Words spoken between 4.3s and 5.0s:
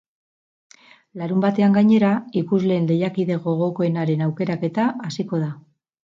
aukeraketa